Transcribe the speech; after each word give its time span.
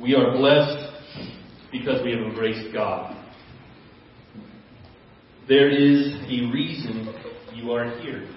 We 0.00 0.14
are 0.14 0.32
blessed 0.32 0.92
because 1.70 2.02
we 2.04 2.12
have 2.12 2.20
embraced 2.20 2.72
God. 2.72 3.16
There 5.48 5.70
is 5.70 6.14
a 6.26 6.50
reason 6.52 7.14
you 7.54 7.72
are 7.72 7.98
here. 8.00 8.28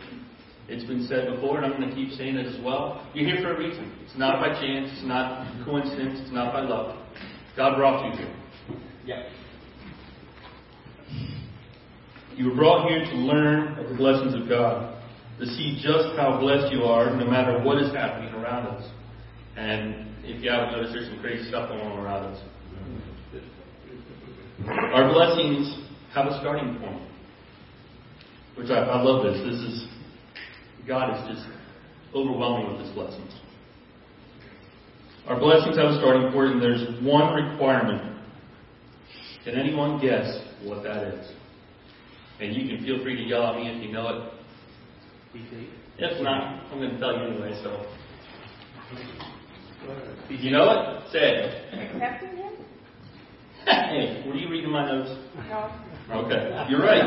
It's 0.68 0.84
been 0.84 1.08
said 1.08 1.34
before, 1.34 1.58
and 1.58 1.66
I'm 1.66 1.80
going 1.80 1.90
to 1.90 1.96
keep 1.96 2.12
saying 2.12 2.36
it 2.36 2.46
as 2.46 2.62
well. 2.64 3.10
You're 3.14 3.26
here 3.34 3.42
for 3.42 3.56
a 3.56 3.58
reason. 3.58 3.92
It's 4.04 4.18
not 4.18 4.42
by 4.42 4.50
chance. 4.60 4.90
It's 4.94 5.06
not 5.06 5.66
coincidence. 5.66 6.20
It's 6.22 6.32
not 6.32 6.52
by 6.52 6.62
luck. 6.62 6.98
God 7.56 7.78
brought 7.78 8.06
you 8.06 8.18
here. 8.20 8.36
Yeah. 9.06 9.24
You 12.36 12.50
were 12.50 12.56
brought 12.56 12.90
here 12.90 13.00
to 13.00 13.16
learn 13.16 13.80
of 13.80 13.90
the 13.90 13.96
blessings 13.96 14.36
of 14.36 14.50
God, 14.50 15.02
to 15.40 15.46
see 15.46 15.80
just 15.82 16.18
how 16.18 16.38
blessed 16.40 16.74
you 16.74 16.84
are 16.84 17.16
no 17.16 17.26
matter 17.26 17.64
what 17.64 17.82
is 17.82 17.94
happening 17.94 18.34
around 18.34 18.68
us. 18.68 18.90
And 19.56 20.07
if 20.28 20.44
you 20.44 20.52
haven't 20.52 20.74
noticed, 20.74 20.94
there's 20.94 21.08
some 21.08 21.20
crazy 21.20 21.48
stuff 21.48 21.70
going 21.70 21.82
on 21.82 22.00
around 22.00 22.26
us. 22.26 22.42
Our 24.68 25.12
blessings 25.14 25.78
have 26.14 26.28
a 26.28 26.40
starting 26.40 26.78
point, 26.80 27.02
which 28.56 28.70
I, 28.70 28.80
I 28.80 29.02
love 29.02 29.24
this. 29.24 29.38
This 29.46 29.56
is 29.56 29.88
God 30.88 31.16
is 31.16 31.36
just 31.36 31.48
overwhelming 32.14 32.72
with 32.72 32.86
His 32.86 32.94
blessings. 32.94 33.34
Our 35.28 35.40
blessings 35.40 35.78
have 35.78 35.92
a 35.92 35.98
starting 36.00 36.32
point, 36.32 36.54
and 36.54 36.62
there's 36.62 37.04
one 37.04 37.34
requirement. 37.34 38.18
Can 39.44 39.56
anyone 39.56 40.02
guess 40.02 40.42
what 40.64 40.84
that 40.84 41.04
is? 41.08 41.32
And 42.40 42.56
you 42.56 42.68
can 42.68 42.86
feel 42.86 43.02
free 43.04 43.16
to 43.16 43.22
yell 43.22 43.48
at 43.48 43.56
me 43.56 43.68
if 43.70 43.84
you 43.84 43.92
know 43.92 44.08
it. 44.10 44.34
If 46.00 46.22
not, 46.22 46.64
I'm 46.72 46.80
going 46.80 46.92
to 46.92 47.00
tell 47.00 47.14
you 47.18 47.28
anyway, 47.28 47.60
so. 47.64 47.86
Did 50.30 50.40
you 50.42 50.52
know 50.52 50.70
it? 50.72 51.12
Say 51.12 51.20
it. 51.20 51.74
Accepting 51.74 52.38
him? 52.38 52.54
Hey, 53.66 54.24
were 54.28 54.36
you 54.36 54.50
reading 54.50 54.72
my 54.72 54.86
notes? 54.90 55.12
No. 55.50 55.72
Okay, 56.10 56.66
you're 56.70 56.82
right. 56.82 57.04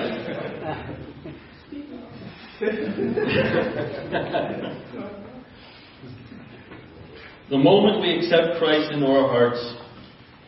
the 7.49 7.57
moment 7.57 8.03
we 8.03 8.19
accept 8.19 8.59
Christ 8.59 8.93
into 8.93 9.07
our 9.07 9.29
hearts, 9.29 9.75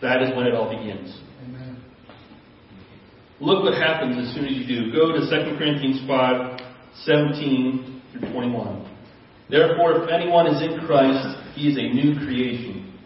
that 0.02 0.22
is 0.22 0.36
when 0.36 0.46
it 0.46 0.54
all 0.54 0.68
begins. 0.68 1.18
Amen. 1.46 1.82
Look 3.40 3.64
what 3.64 3.74
happens 3.74 4.18
as 4.18 4.34
soon 4.34 4.44
as 4.44 4.52
you 4.52 4.66
do. 4.66 4.92
Go 4.92 5.12
to 5.12 5.20
2 5.20 5.56
Corinthians 5.56 6.02
5, 6.06 6.60
17 7.04 8.02
through 8.12 8.32
21. 8.32 8.88
Therefore, 9.48 10.04
if 10.04 10.10
anyone 10.10 10.46
is 10.46 10.60
in 10.62 10.86
Christ, 10.86 11.41
he 11.54 11.68
is 11.68 11.76
a 11.76 11.94
new 11.94 12.18
creation. 12.24 12.98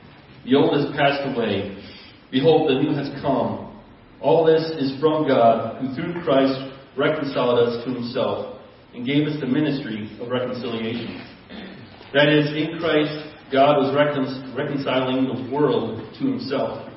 The 0.45 0.55
old 0.55 0.77
has 0.77 0.95
passed 0.97 1.23
away. 1.35 1.83
Behold, 2.31 2.71
the 2.71 2.81
new 2.81 2.95
has 2.95 3.11
come. 3.21 3.83
All 4.21 4.45
this 4.45 4.63
is 4.79 4.99
from 5.01 5.27
God, 5.27 5.81
who 5.81 5.95
through 5.95 6.23
Christ 6.23 6.59
reconciled 6.97 7.59
us 7.69 7.85
to 7.85 7.93
himself 7.93 8.59
and 8.95 9.05
gave 9.05 9.27
us 9.27 9.39
the 9.41 9.47
ministry 9.47 10.11
of 10.21 10.29
reconciliation. 10.29 11.23
That 12.15 12.29
is, 12.29 12.49
in 12.57 12.79
Christ, 12.79 13.13
God 13.53 13.77
was 13.77 13.95
recon- 13.95 14.55
reconciling 14.57 15.27
the 15.27 15.55
world 15.55 16.01
to 16.19 16.27
himself, 16.27 16.89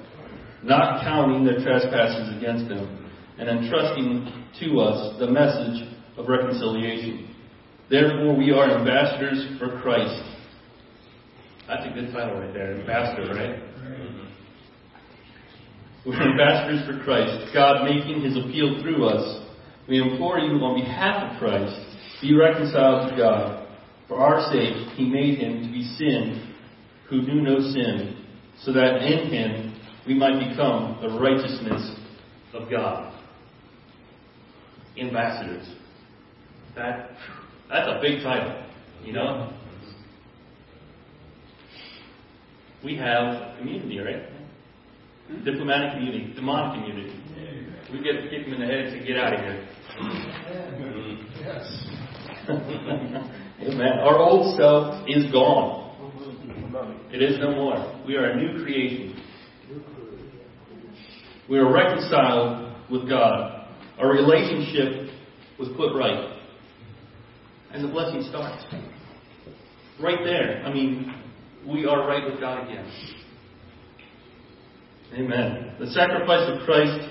not 0.64 1.04
counting 1.04 1.44
their 1.44 1.60
trespasses 1.64 2.36
against 2.38 2.70
them, 2.70 3.12
and 3.38 3.50
entrusting 3.50 4.32
to 4.60 4.80
us 4.80 5.20
the 5.20 5.30
message 5.30 5.88
of 6.18 6.28
reconciliation. 6.28 7.36
Therefore, 7.90 8.36
we 8.36 8.52
are 8.52 8.80
ambassadors 8.80 9.46
for 9.60 9.82
Christ. 9.82 10.22
That's 11.70 11.86
a 11.86 11.94
good 11.94 12.12
title 12.12 12.40
right 12.40 12.52
there, 12.52 12.80
ambassador, 12.80 13.32
right? 13.32 13.60
Mm-hmm. 13.78 14.26
We're 16.10 16.32
ambassadors 16.32 16.84
for 16.88 17.04
Christ, 17.04 17.54
God 17.54 17.84
making 17.84 18.24
his 18.24 18.36
appeal 18.36 18.82
through 18.82 19.06
us. 19.06 19.46
We 19.88 20.02
implore 20.02 20.40
you 20.40 20.54
on 20.54 20.82
behalf 20.82 21.32
of 21.32 21.38
Christ, 21.38 21.80
be 22.24 22.34
reconciled 22.34 23.12
to 23.12 23.16
God. 23.16 23.68
For 24.08 24.18
our 24.18 24.52
sake, 24.52 24.98
he 24.98 25.06
made 25.08 25.38
him 25.38 25.62
to 25.62 25.72
be 25.72 25.84
sin 25.96 26.56
who 27.08 27.22
knew 27.22 27.42
no 27.44 27.60
sin, 27.60 28.26
so 28.64 28.74
that 28.74 29.04
in 29.04 29.30
him 29.30 29.80
we 30.08 30.16
might 30.16 30.50
become 30.50 30.98
the 31.04 31.20
righteousness 31.20 32.00
of 32.56 32.68
God. 32.72 33.14
Ambassadors. 35.00 35.68
That, 36.76 37.12
that's 37.70 37.88
a 37.88 38.00
big 38.02 38.24
title, 38.24 38.66
you 39.04 39.14
know? 39.14 39.54
We 42.84 42.96
have 42.98 43.58
community, 43.58 44.00
right? 44.00 44.24
Hmm? 45.28 45.44
Diplomatic 45.44 45.94
community, 45.94 46.34
demonic 46.36 46.80
community. 46.80 47.16
We 47.92 48.04
get 48.04 48.22
to 48.22 48.30
kick 48.30 48.46
them 48.46 48.54
in 48.54 48.60
the 48.62 48.68
head 48.68 48.94
to 48.94 49.06
get 49.06 49.18
out 49.18 49.34
of 49.34 49.40
here. 49.40 49.68
Yes. 51.42 51.86
Amen. 53.62 54.00
Our 54.00 54.18
old 54.20 54.56
self 54.58 55.08
is 55.08 55.32
gone. 55.32 55.80
It 57.12 57.22
is 57.22 57.40
no 57.40 57.52
more. 57.52 58.02
We 58.06 58.16
are 58.16 58.30
a 58.32 58.36
new 58.38 58.64
creation. 58.64 59.22
We 61.50 61.58
are 61.58 61.72
reconciled 61.72 62.76
with 62.92 63.10
God. 63.10 63.68
Our 64.00 64.12
relationship 64.12 65.12
was 65.58 65.70
put 65.76 65.98
right. 65.98 66.38
And 67.74 67.84
the 67.84 67.88
blessing 67.88 68.24
starts. 68.30 68.64
Right 70.00 70.20
there. 70.24 70.64
I 70.64 70.74
mean, 70.74 71.14
we 71.68 71.86
are 71.86 72.08
right 72.08 72.24
with 72.30 72.40
God 72.40 72.68
again. 72.68 72.86
Amen. 75.14 75.76
The 75.80 75.88
sacrifice 75.88 76.48
of 76.50 76.66
Christ 76.66 77.10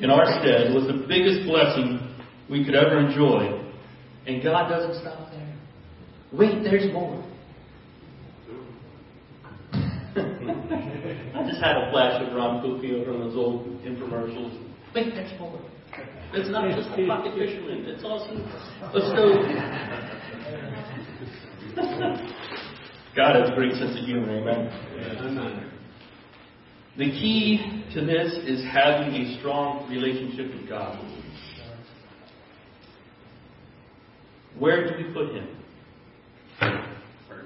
in 0.00 0.10
our 0.10 0.24
stead 0.40 0.74
was 0.74 0.86
the 0.86 1.04
biggest 1.08 1.46
blessing 1.46 2.14
we 2.48 2.64
could 2.64 2.74
ever 2.74 2.98
enjoy. 2.98 3.60
And 4.26 4.42
God 4.42 4.68
doesn't 4.68 5.00
stop 5.00 5.30
there. 5.32 5.54
Wait, 6.32 6.62
there's 6.62 6.90
more. 6.92 7.22
I 9.74 11.44
just 11.46 11.60
had 11.60 11.76
a 11.76 11.90
flash 11.90 12.22
of 12.22 12.32
Ron 12.34 12.62
Cookfield 12.62 13.06
from 13.06 13.18
those 13.20 13.36
old 13.36 13.66
infomercials. 13.82 14.58
Wait, 14.94 15.14
there's 15.14 15.38
more. 15.40 15.60
It's 16.34 16.48
not 16.48 16.74
just 16.74 16.88
a 16.88 17.06
pocket 17.06 17.34
fisherman. 17.36 17.84
It's 17.86 18.04
also 18.04 18.32
let's 18.94 19.12
go. 22.26 22.31
God 23.14 23.36
has 23.36 23.50
a 23.50 23.54
great 23.54 23.74
sense 23.74 23.98
of 23.98 24.04
humor, 24.04 24.38
amen. 24.38 25.70
The 26.96 27.04
key 27.04 27.84
to 27.94 28.04
this 28.04 28.32
is 28.46 28.64
having 28.64 29.14
a 29.14 29.38
strong 29.38 29.88
relationship 29.90 30.54
with 30.54 30.68
God. 30.68 30.98
Where 34.58 34.86
do 34.86 34.96
we 34.96 35.12
put 35.12 35.34
Him? 35.34 35.48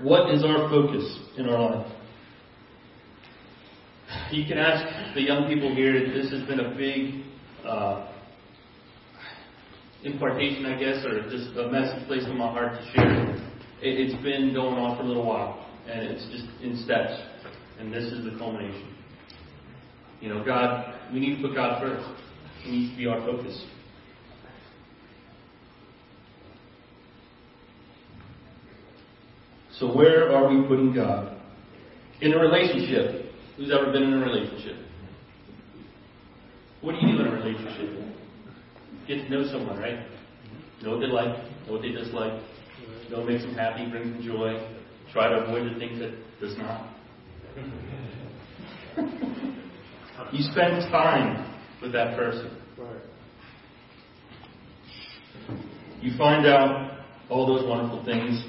What 0.03 0.35
is 0.35 0.45
our 0.45 0.69
focus 0.69 1.19
in 1.37 1.49
our 1.49 1.77
life? 1.77 1.93
You 4.31 4.45
can 4.47 4.59
ask 4.59 5.15
the 5.15 5.23
young 5.23 5.49
people 5.49 5.75
here, 5.75 5.93
this 6.13 6.31
has 6.31 6.43
been 6.43 6.61
a 6.61 6.75
big 6.77 7.25
uh, 7.67 8.13
impartation, 10.05 10.67
I 10.67 10.79
guess, 10.79 11.05
or 11.05 11.23
just 11.31 11.57
a 11.57 11.71
message 11.71 12.07
placed 12.07 12.27
in 12.27 12.37
my 12.37 12.51
heart 12.53 12.73
to 12.79 12.93
share. 12.93 13.56
It, 13.83 14.01
it's 14.01 14.23
been 14.23 14.55
going 14.55 14.77
on 14.79 14.97
for 14.97 15.03
a 15.03 15.07
little 15.07 15.27
while, 15.27 15.67
and 15.89 16.01
it's 16.01 16.25
just 16.31 16.45
in 16.63 16.83
steps, 16.85 17.13
and 17.79 17.93
this 17.93 18.05
is 18.05 18.25
the 18.25 18.39
culmination. 18.39 18.95
You 20.21 20.31
know, 20.31 20.45
God, 20.45 20.95
we 21.13 21.21
need 21.21 21.37
to 21.37 21.43
put 21.49 21.55
God 21.55 21.81
first. 21.81 22.09
He 22.63 22.71
needs 22.71 22.93
to 22.93 22.97
be 22.97 23.07
our 23.07 23.21
focus. 23.21 23.65
So 29.79 29.95
where 29.95 30.35
are 30.35 30.49
we 30.49 30.67
putting 30.67 30.95
God? 30.95 31.39
In 32.23 32.33
a 32.33 32.39
relationship. 32.39 33.31
Who's 33.57 33.71
ever 33.71 33.93
been 33.93 34.05
in 34.05 34.15
a 34.15 34.19
relationship? 34.19 34.77
What 36.81 36.93
do 36.93 37.07
you 37.07 37.13
do 37.13 37.21
in 37.21 37.27
a 37.27 37.33
relationship? 37.33 38.15
Get 39.07 39.25
to 39.25 39.31
know 39.31 39.45
someone, 39.51 39.79
right? 39.79 39.99
Know 40.83 40.93
what 40.93 41.01
they 41.01 41.07
like, 41.07 41.37
know 41.67 41.73
what 41.73 41.83
they 41.83 41.91
dislike, 41.91 42.43
what 43.11 43.27
makes 43.27 43.43
them 43.43 43.55
happy, 43.55 43.89
brings 43.89 44.13
them 44.13 44.23
joy. 44.23 44.59
Try 45.13 45.29
to 45.29 45.45
avoid 45.45 45.73
the 45.73 45.79
things 45.79 46.01
that 46.01 46.13
does 46.41 46.57
not. 46.59 46.93
you 50.33 50.43
spend 50.51 50.81
time 50.91 51.55
with 51.81 51.93
that 51.93 52.17
person. 52.17 52.51
You 56.01 56.17
find 56.17 56.47
out 56.47 57.05
all 57.29 57.47
those 57.47 57.69
wonderful 57.69 58.03
things 58.05 58.43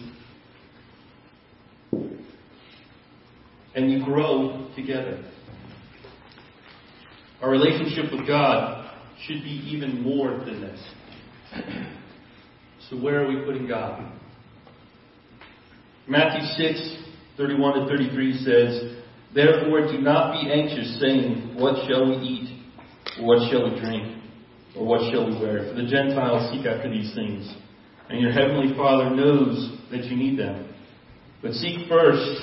and 3.77 3.91
you 3.91 4.03
grow 4.03 4.67
together. 4.75 5.23
Our 7.41 7.51
relationship 7.51 8.11
with 8.11 8.27
God 8.27 8.91
should 9.21 9.43
be 9.43 9.61
even 9.71 10.01
more 10.01 10.31
than 10.31 10.61
this. 10.61 10.79
So, 12.89 12.97
where 12.97 13.23
are 13.23 13.27
we 13.27 13.45
putting 13.45 13.67
God? 13.67 14.11
Matthew 16.07 16.47
6, 16.71 17.03
31 17.35 17.81
to 17.81 17.85
33 17.85 18.37
says, 18.37 18.97
Therefore, 19.35 19.91
do 19.91 19.99
not 19.99 20.31
be 20.31 20.49
anxious, 20.49 20.99
saying, 21.01 21.55
What 21.55 21.87
shall 21.87 22.07
we 22.07 22.15
eat? 22.23 22.63
Or 23.19 23.25
what 23.25 23.51
shall 23.51 23.69
we 23.69 23.79
drink? 23.79 24.23
Or 24.75 24.85
what 24.85 25.11
shall 25.11 25.25
we 25.25 25.37
wear? 25.37 25.67
For 25.67 25.75
the 25.75 25.87
Gentiles 25.87 26.51
seek 26.51 26.65
after 26.65 26.89
these 26.89 27.13
things, 27.13 27.53
and 28.09 28.21
your 28.21 28.31
heavenly 28.31 28.75
Father 28.77 29.09
knows 29.13 29.79
that 29.91 30.05
you 30.05 30.15
need 30.15 30.39
them. 30.39 30.73
But 31.41 31.53
seek 31.53 31.89
first 31.89 32.41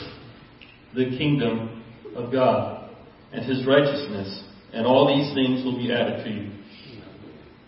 the 0.95 1.17
kingdom 1.17 1.83
of 2.17 2.31
God 2.31 2.91
and 3.33 3.45
his 3.45 3.67
righteousness, 3.67 4.45
and 4.73 4.87
all 4.87 5.09
these 5.09 5.35
things 5.35 5.65
will 5.65 5.79
be 5.79 5.93
added 5.93 6.25
to 6.25 6.31
you. 6.31 6.51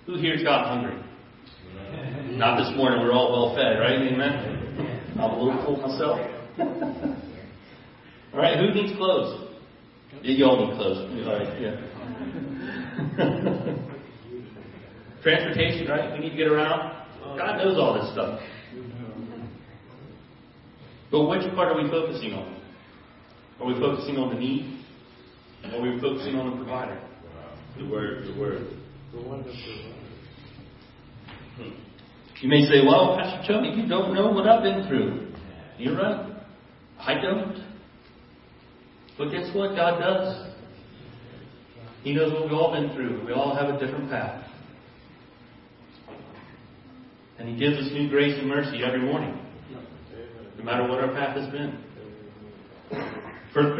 Who 0.06 0.18
here's 0.18 0.42
got 0.42 0.66
hungry? 0.66 1.02
Not 2.36 2.58
this 2.58 2.76
morning. 2.76 3.00
We're 3.00 3.12
all 3.12 3.32
well 3.32 3.56
fed, 3.56 3.80
right? 3.80 4.12
Amen. 4.12 4.55
I'm 5.18 5.30
a 5.30 5.42
little 5.42 5.64
full 5.64 5.76
myself. 5.76 6.18
all 8.32 8.40
right. 8.40 8.58
Who 8.58 8.74
needs 8.74 8.96
clothes? 8.96 9.50
Yeah, 10.22 10.32
you 10.32 10.44
all 10.44 10.66
need 10.66 10.76
clothes. 10.76 10.98
All 11.26 11.32
right. 11.38 11.60
Yeah. 11.60 11.76
Transportation, 15.22 15.88
right? 15.88 16.12
We 16.12 16.18
need 16.20 16.30
to 16.30 16.36
get 16.36 16.48
around. 16.48 16.92
God 17.38 17.56
knows 17.58 17.78
all 17.78 17.94
this 17.94 18.10
stuff. 18.12 18.40
But 21.10 21.26
which 21.28 21.42
part 21.54 21.68
are 21.74 21.82
we 21.82 21.88
focusing 21.88 22.32
on? 22.34 22.60
Are 23.60 23.66
we 23.66 23.74
focusing 23.74 24.16
on 24.18 24.34
the 24.34 24.40
need? 24.40 24.84
Or 25.64 25.70
are 25.78 25.82
we 25.82 25.98
focusing 26.00 26.34
on 26.36 26.50
the 26.50 26.56
provider? 26.56 27.00
The 27.78 27.84
Word. 27.88 28.26
The 28.26 28.34
Word. 28.38 28.66
The 29.12 29.18
word, 29.22 29.44
the 29.44 29.50
word. 29.50 29.94
You 32.40 32.48
may 32.48 32.62
say, 32.66 32.84
well, 32.86 33.16
Pastor 33.16 33.52
Tony, 33.52 33.80
you 33.80 33.88
don't 33.88 34.14
know 34.14 34.30
what 34.30 34.46
I've 34.46 34.62
been 34.62 34.86
through. 34.86 35.32
You're 35.78 35.96
right. 35.96 36.36
I 36.98 37.14
don't. 37.14 37.64
But 39.16 39.30
guess 39.30 39.48
what 39.54 39.74
God 39.74 39.98
does? 39.98 40.52
He 42.02 42.12
knows 42.14 42.32
what 42.32 42.42
we've 42.44 42.52
all 42.52 42.72
been 42.72 42.94
through. 42.94 43.24
We 43.26 43.32
all 43.32 43.54
have 43.56 43.74
a 43.74 43.78
different 43.78 44.10
path. 44.10 44.44
And 47.38 47.48
He 47.48 47.56
gives 47.56 47.78
us 47.78 47.90
new 47.92 48.08
grace 48.08 48.34
and 48.38 48.48
mercy 48.48 48.82
every 48.84 49.00
morning, 49.00 49.38
no 50.58 50.64
matter 50.64 50.86
what 50.86 51.00
our 51.00 51.12
path 51.12 51.36
has 51.36 51.50
been. 51.50 51.82
First 53.52 53.76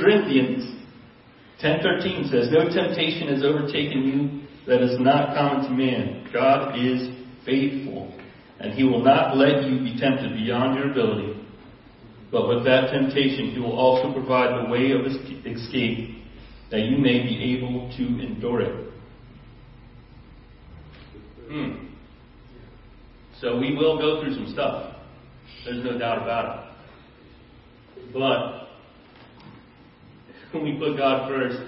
Corinthians 0.00 0.80
10:13 1.62 2.30
says, 2.30 2.48
"No 2.50 2.68
temptation 2.68 3.28
has 3.28 3.44
overtaken 3.44 4.04
you 4.04 4.43
that 4.66 4.82
is 4.82 4.98
not 4.98 5.34
common 5.34 5.64
to 5.64 5.70
man. 5.70 6.28
God 6.32 6.78
is 6.78 7.08
faithful, 7.44 8.12
and 8.58 8.72
He 8.72 8.84
will 8.84 9.04
not 9.04 9.36
let 9.36 9.64
you 9.64 9.78
be 9.80 9.98
tempted 9.98 10.34
beyond 10.34 10.78
your 10.78 10.90
ability. 10.90 11.40
But 12.32 12.48
with 12.48 12.64
that 12.64 12.90
temptation, 12.90 13.50
He 13.50 13.60
will 13.60 13.78
also 13.78 14.12
provide 14.12 14.64
the 14.64 14.70
way 14.70 14.92
of 14.92 15.06
escape 15.06 16.24
that 16.70 16.80
you 16.80 16.96
may 16.96 17.22
be 17.22 17.56
able 17.56 17.90
to 17.96 18.02
endure 18.02 18.62
it." 18.62 18.92
Hmm. 21.48 21.86
So 23.40 23.58
we 23.58 23.76
will 23.76 23.98
go 23.98 24.22
through 24.22 24.34
some 24.34 24.50
stuff. 24.52 24.96
There's 25.64 25.84
no 25.84 25.98
doubt 25.98 26.22
about 26.22 26.58
it. 26.58 28.12
But 28.12 28.68
when 30.52 30.64
we 30.64 30.78
put 30.78 30.96
God 30.96 31.28
first, 31.28 31.58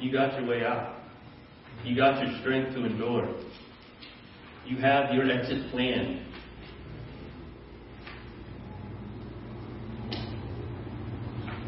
you 0.00 0.12
got 0.12 0.38
your 0.38 0.48
way 0.48 0.64
out. 0.64 0.95
You 1.86 1.94
got 1.94 2.20
your 2.20 2.36
strength 2.40 2.74
to 2.74 2.84
endure. 2.84 3.28
You 4.66 4.78
have 4.78 5.14
your 5.14 5.30
exit 5.30 5.70
plan. 5.70 6.26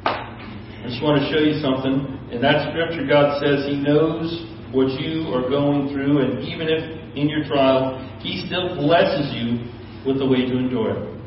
I 0.04 0.88
just 0.88 1.00
want 1.00 1.22
to 1.22 1.30
show 1.30 1.38
you 1.38 1.62
something. 1.62 2.18
In 2.32 2.42
that 2.42 2.68
scripture, 2.68 3.06
God 3.06 3.40
says 3.40 3.64
He 3.66 3.76
knows 3.76 4.44
what 4.72 4.90
you 5.00 5.32
are 5.32 5.48
going 5.48 5.94
through, 5.94 6.18
and 6.18 6.42
even 6.42 6.68
if 6.68 6.82
in 7.16 7.28
your 7.28 7.44
trial, 7.44 8.02
He 8.18 8.44
still 8.44 8.74
blesses 8.74 9.32
you 9.32 9.70
with 10.04 10.18
the 10.18 10.26
way 10.26 10.38
to 10.38 10.58
endure 10.58 10.98
it. 10.98 11.20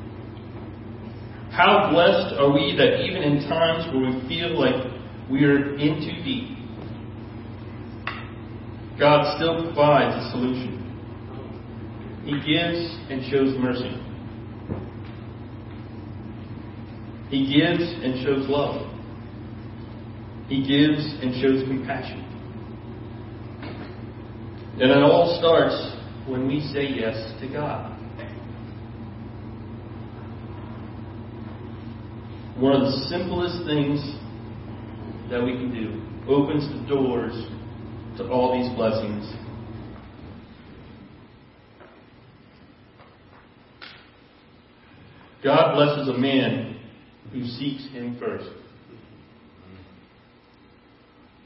How 1.53 1.89
blessed 1.93 2.35
are 2.37 2.51
we 2.51 2.75
that 2.75 3.05
even 3.05 3.23
in 3.23 3.47
times 3.47 3.87
where 3.93 4.11
we 4.11 4.27
feel 4.27 4.59
like 4.59 4.75
we 5.31 5.45
are 5.45 5.77
in 5.77 5.95
too 6.03 6.23
deep, 6.25 6.60
God 9.01 9.35
still 9.35 9.63
provides 9.63 10.13
a 10.13 10.29
solution. 10.29 10.77
He 12.23 12.33
gives 12.33 12.99
and 13.09 13.25
shows 13.31 13.57
mercy. 13.57 13.97
He 17.31 17.51
gives 17.51 17.81
and 17.81 18.23
shows 18.23 18.47
love. 18.47 18.87
He 20.49 20.59
gives 20.59 21.03
and 21.23 21.33
shows 21.41 21.67
compassion. 21.67 22.19
And 24.73 24.91
it 24.91 24.97
all 24.97 25.35
starts 25.39 25.97
when 26.29 26.47
we 26.47 26.59
say 26.71 26.83
yes 26.83 27.33
to 27.41 27.47
God. 27.51 27.97
One 32.59 32.75
of 32.75 32.81
the 32.83 33.07
simplest 33.09 33.65
things 33.65 33.99
that 35.31 35.43
we 35.43 35.53
can 35.53 35.73
do 35.73 36.31
opens 36.31 36.69
the 36.69 36.87
doors 36.87 37.33
to 38.21 38.29
all 38.29 38.57
these 38.57 38.73
blessings. 38.75 39.33
God 45.43 45.73
blesses 45.73 46.07
a 46.07 46.17
man 46.17 46.79
who 47.31 47.43
seeks 47.45 47.83
Him 47.91 48.17
first. 48.19 48.49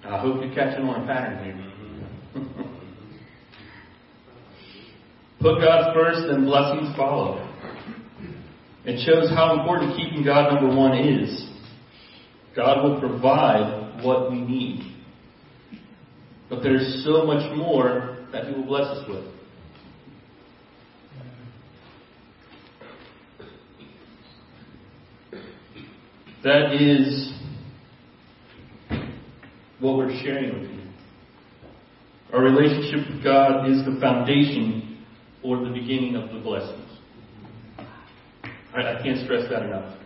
I 0.04 0.20
hope 0.20 0.44
you're 0.44 0.54
catching 0.54 0.86
on 0.86 1.04
a 1.04 1.08
pattern 1.08 1.44
here. 1.44 1.72
Put 5.40 5.62
God 5.62 5.94
first, 5.94 6.28
and 6.30 6.46
blessings 6.46 6.96
follow. 6.96 7.42
It 8.84 9.04
shows 9.06 9.30
how 9.30 9.60
important 9.60 9.96
keeping 9.96 10.24
God 10.24 10.54
number 10.54 10.76
one 10.76 10.98
is. 10.98 11.50
God 12.56 12.84
will 12.84 13.00
provide 13.00 14.04
what 14.04 14.32
we 14.32 14.42
need. 14.42 14.95
But 16.50 16.62
there's 16.62 17.04
so 17.04 17.26
much 17.26 17.56
more 17.56 18.18
that 18.32 18.48
He 18.48 18.54
will 18.54 18.66
bless 18.66 18.84
us 18.84 19.08
with. 19.08 19.26
That 26.44 26.74
is 26.80 27.34
what 29.80 29.98
we're 29.98 30.16
sharing 30.22 30.60
with 30.60 30.70
you. 30.70 30.82
Our 32.32 32.42
relationship 32.42 33.10
with 33.10 33.24
God 33.24 33.68
is 33.70 33.84
the 33.84 33.98
foundation 34.00 35.04
or 35.44 35.58
the 35.58 35.72
beginning 35.72 36.16
of 36.16 36.32
the 36.32 36.40
blessings. 36.40 36.82
I, 38.76 39.00
I 39.00 39.02
can't 39.02 39.24
stress 39.24 39.50
that 39.50 39.64
enough. 39.64 39.98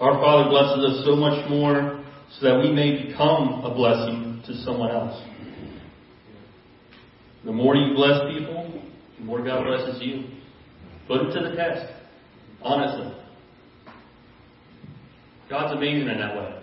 Our 0.00 0.20
Father 0.20 0.50
blesses 0.50 0.84
us 0.84 1.04
so 1.04 1.14
much 1.14 1.48
more 1.50 1.97
so 2.40 2.46
that 2.46 2.60
we 2.60 2.70
may 2.72 3.06
become 3.06 3.64
a 3.64 3.74
blessing 3.74 4.42
to 4.46 4.54
someone 4.62 4.90
else. 4.90 5.20
The 7.44 7.52
more 7.52 7.74
you 7.74 7.94
bless 7.94 8.20
people, 8.32 8.82
the 9.18 9.24
more 9.24 9.42
God 9.42 9.64
blesses 9.64 10.00
you. 10.02 10.24
Put 11.06 11.22
it 11.22 11.32
to 11.32 11.48
the 11.48 11.56
test. 11.56 11.92
Honestly. 12.62 13.12
God's 15.48 15.74
amazing 15.76 16.08
in 16.08 16.18
that 16.18 16.36
way. 16.36 16.54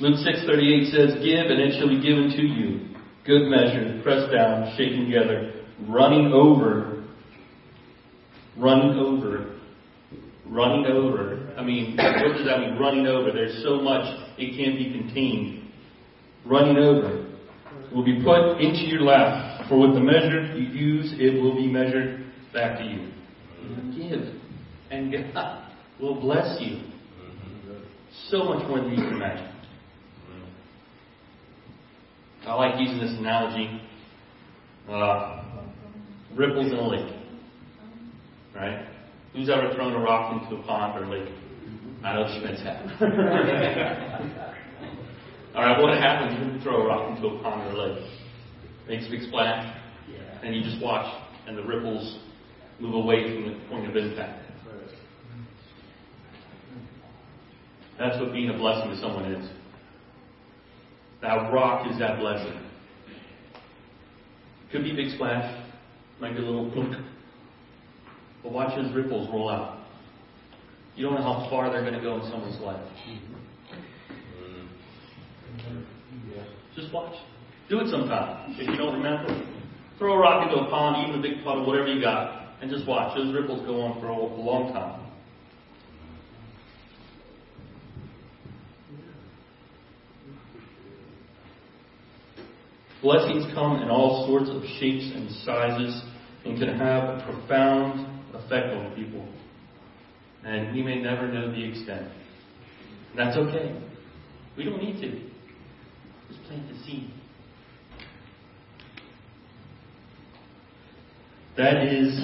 Luke 0.00 0.16
6:38 0.16 0.86
says, 0.92 1.14
"Give 1.22 1.50
and 1.50 1.60
it 1.60 1.78
shall 1.78 1.88
be 1.88 2.00
given 2.00 2.30
to 2.30 2.42
you, 2.42 2.80
good 3.24 3.48
measure, 3.48 4.00
pressed 4.02 4.32
down, 4.32 4.74
shaken 4.76 5.04
together, 5.04 5.52
running 5.86 6.32
over, 6.32 7.04
running 8.56 8.98
over, 8.98 9.59
running 10.50 10.86
over. 10.86 11.54
I 11.56 11.62
mean, 11.62 11.96
what 11.96 12.36
does 12.36 12.46
that 12.46 12.60
mean? 12.60 12.76
Running 12.78 13.06
over. 13.06 13.30
There's 13.32 13.62
so 13.62 13.80
much 13.80 14.04
it 14.36 14.56
can't 14.56 14.76
be 14.76 14.90
contained. 14.90 15.70
Running 16.44 16.76
over 16.76 17.26
will 17.94 18.04
be 18.04 18.22
put 18.22 18.60
into 18.60 18.80
your 18.86 19.02
lap. 19.02 19.68
For 19.68 19.78
with 19.78 19.94
the 19.94 20.00
measure 20.00 20.56
you 20.56 20.66
use, 20.68 21.14
it 21.18 21.40
will 21.40 21.54
be 21.54 21.66
measured 21.66 22.24
back 22.52 22.78
to 22.78 22.84
you. 22.84 23.12
Give, 23.96 24.34
and 24.90 25.12
God 25.32 25.72
will 26.00 26.20
bless 26.20 26.60
you. 26.60 26.82
So 28.28 28.44
much 28.44 28.66
more 28.68 28.80
than 28.80 28.90
you 28.90 28.96
can 28.96 29.14
imagine. 29.14 29.46
I 32.46 32.54
like 32.54 32.80
using 32.80 32.98
this 32.98 33.12
analogy. 33.18 33.80
Uh, 34.88 35.44
ripples 36.34 36.72
in 36.72 36.78
a 36.78 36.88
lake. 36.88 37.14
Right? 38.54 38.86
Who's 39.32 39.48
ever 39.48 39.72
thrown 39.74 39.92
a 39.94 39.98
rock 39.98 40.42
into 40.42 40.56
a 40.56 40.62
pond 40.66 40.98
or 40.98 41.06
lake? 41.06 41.32
I 42.02 42.14
know 42.14 42.26
Schmitz 42.40 42.62
have. 42.62 42.90
All 45.54 45.62
right, 45.62 45.80
what 45.80 45.96
happens 45.98 46.38
when 46.38 46.54
you 46.54 46.60
throw 46.62 46.82
a 46.82 46.86
rock 46.86 47.16
into 47.16 47.28
a 47.28 47.42
pond 47.42 47.68
or 47.68 47.88
lake? 47.88 48.04
Makes 48.88 49.06
a 49.06 49.10
big 49.10 49.22
splash, 49.22 49.76
and 50.42 50.54
you 50.54 50.62
just 50.62 50.82
watch, 50.82 51.06
and 51.46 51.56
the 51.56 51.62
ripples 51.62 52.18
move 52.80 52.94
away 52.94 53.22
from 53.34 53.52
the 53.52 53.58
point 53.68 53.88
of 53.88 53.96
impact. 53.96 54.46
That's 57.98 58.18
what 58.18 58.32
being 58.32 58.48
a 58.48 58.56
blessing 58.56 58.90
to 58.90 58.96
someone 59.00 59.26
is. 59.30 59.48
That 61.20 61.52
rock 61.52 61.86
is 61.90 61.98
that 61.98 62.18
blessing. 62.18 62.58
Could 64.72 64.84
be 64.84 64.96
big 64.96 65.10
splash, 65.10 65.62
might 66.20 66.32
be 66.32 66.38
a 66.38 66.46
little 66.46 66.70
plunk. 66.72 66.96
But 68.42 68.52
watch 68.52 68.74
those 68.76 68.92
ripples 68.94 69.28
roll 69.30 69.50
out. 69.50 69.78
You 70.96 71.06
don't 71.06 71.14
know 71.14 71.22
how 71.22 71.48
far 71.50 71.70
they're 71.70 71.82
going 71.82 71.94
to 71.94 72.00
go 72.00 72.16
in 72.16 72.22
someone's 72.30 72.60
life. 72.60 72.82
Mm-hmm. 73.08 73.34
Just 76.74 76.92
watch. 76.92 77.14
Do 77.68 77.80
it 77.80 77.90
sometime. 77.90 78.52
If 78.52 78.68
you 78.68 78.76
don't 78.76 78.94
remember, 78.94 79.46
throw 79.98 80.14
a 80.14 80.18
rock 80.18 80.48
into 80.48 80.62
a 80.62 80.70
pond, 80.70 81.08
even 81.08 81.20
a 81.20 81.22
big 81.22 81.44
puddle, 81.44 81.66
whatever 81.66 81.86
you 81.86 82.00
got, 82.00 82.56
and 82.60 82.70
just 82.70 82.86
watch. 82.86 83.16
Those 83.16 83.34
ripples 83.34 83.64
go 83.66 83.80
on 83.80 84.00
for 84.00 84.08
a 84.08 84.16
long 84.16 84.72
time. 84.72 85.06
Blessings 93.02 93.46
come 93.54 93.80
in 93.80 93.88
all 93.88 94.26
sorts 94.26 94.50
of 94.50 94.62
shapes 94.78 95.10
and 95.14 95.30
sizes 95.44 96.02
and 96.44 96.58
can 96.58 96.76
have 96.76 97.04
a 97.04 97.22
profound 97.24 98.06
effect 98.50 98.74
on 98.74 98.94
people. 98.94 99.26
And 100.44 100.74
we 100.74 100.82
may 100.82 101.00
never 101.00 101.28
know 101.28 101.50
the 101.50 101.62
extent. 101.62 102.08
And 103.10 103.18
that's 103.18 103.36
okay. 103.36 103.78
We 104.56 104.64
don't 104.64 104.82
need 104.82 105.00
to. 105.00 105.10
Just 106.28 106.42
plant 106.46 106.68
the 106.68 106.78
seed. 106.84 107.10
That 111.56 111.84
is 111.86 112.18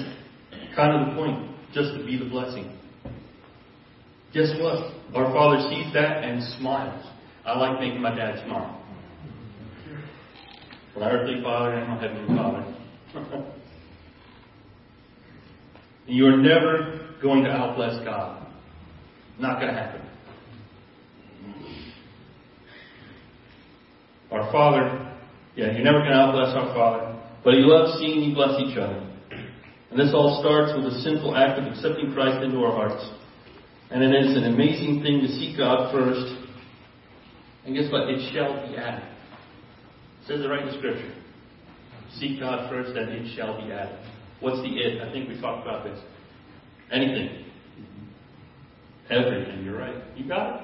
kind 0.75 1.01
of 1.01 1.09
the 1.09 1.21
point, 1.21 1.51
just 1.73 1.93
to 1.95 2.05
be 2.05 2.17
the 2.17 2.25
blessing. 2.25 2.75
Guess 4.33 4.53
what? 4.59 4.93
Our 5.15 5.31
Father 5.31 5.69
sees 5.69 5.93
that 5.93 6.23
and 6.23 6.41
smiles. 6.59 7.05
I 7.45 7.57
like 7.57 7.79
making 7.79 8.01
my 8.01 8.15
dad 8.15 8.43
smile. 8.45 8.83
My 10.97 11.11
earthly 11.11 11.41
father 11.43 11.73
and 11.73 11.87
my 11.87 12.01
heavenly 12.01 12.35
father. 12.35 13.53
you 16.07 16.25
are 16.25 16.37
never 16.37 17.15
going 17.21 17.43
to 17.43 17.49
outbless 17.49 18.03
God. 18.03 18.47
Not 19.39 19.59
going 19.59 19.73
to 19.73 19.79
happen. 19.79 20.01
Our 24.31 24.51
Father, 24.51 25.15
yeah, 25.55 25.71
you're 25.71 25.83
never 25.83 25.99
going 25.99 26.11
to 26.11 26.17
outbless 26.17 26.55
our 26.55 26.73
Father, 26.73 27.21
but 27.43 27.53
He 27.53 27.61
loves 27.61 27.99
seeing 27.99 28.21
you 28.21 28.35
bless 28.35 28.59
each 28.61 28.77
other. 28.77 29.03
And 29.89 29.99
this 29.99 30.13
all 30.13 30.39
starts 30.41 30.73
with 30.75 30.93
a 30.93 31.01
simple 31.01 31.35
act 31.35 31.59
of 31.59 31.65
accepting 31.71 32.13
Christ 32.13 32.43
into 32.43 32.57
our 32.59 32.75
hearts. 32.75 33.09
And 33.89 34.03
it 34.03 34.13
is 34.25 34.35
an 34.35 34.43
amazing 34.53 35.01
thing 35.01 35.21
to 35.21 35.27
seek 35.27 35.57
God 35.57 35.91
first. 35.93 36.35
And 37.65 37.75
guess 37.75 37.91
what? 37.91 38.09
It 38.09 38.33
shall 38.33 38.67
be 38.67 38.75
added. 38.75 39.07
It 40.21 40.27
says 40.27 40.41
it 40.41 40.47
right 40.47 40.61
in 40.61 40.67
the 40.67 40.77
scripture. 40.77 41.13
Seek 42.15 42.39
God 42.39 42.69
first, 42.69 42.97
and 42.97 43.09
it 43.09 43.35
shall 43.35 43.57
be 43.57 43.71
added. 43.71 43.97
What's 44.39 44.61
the 44.61 44.67
it? 44.67 45.01
I 45.01 45.11
think 45.11 45.29
we 45.29 45.39
talked 45.41 45.65
about 45.65 45.83
this. 45.83 45.99
Anything. 46.91 47.45
Everything. 49.09 49.63
You're 49.63 49.77
right. 49.77 49.95
You 50.15 50.27
got 50.27 50.55
it. 50.55 50.63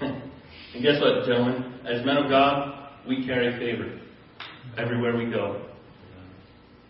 and 0.00 0.82
guess 0.82 1.00
what, 1.00 1.26
gentlemen? 1.26 1.80
As 1.86 2.04
men 2.04 2.16
of 2.16 2.28
God, 2.28 2.90
we 3.08 3.24
carry 3.26 3.56
favor 3.58 3.98
everywhere 4.76 5.16
we 5.16 5.30
go. 5.30 5.62